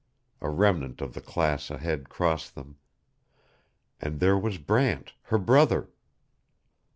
A 0.41 0.49
remnant 0.49 0.99
of 0.99 1.13
the 1.13 1.21
class 1.21 1.69
ahead 1.69 2.09
crossed 2.09 2.55
them 2.55 2.79
and 4.01 4.19
there 4.19 4.35
was 4.35 4.57
Brant, 4.57 5.13
her 5.25 5.37
brother. 5.37 5.91